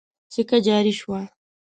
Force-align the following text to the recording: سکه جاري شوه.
سکه 0.33 0.57
جاري 0.65 0.93
شوه. 0.99 1.21